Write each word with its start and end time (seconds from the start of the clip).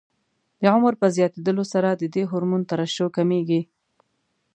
د 0.61 0.63
عمر 0.75 0.93
په 1.01 1.07
زیاتېدلو 1.15 1.63
سره 1.73 1.89
د 1.93 2.03
دې 2.13 2.23
هورمون 2.29 2.61
ترشح 2.71 3.07
کمېږي. 3.17 3.61